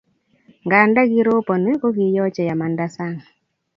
Nganda 0.65 1.01
kiroponi 1.11 1.71
ko 1.81 1.87
kiyochei 1.95 2.51
amanda 2.53 2.85
sang 2.95 3.17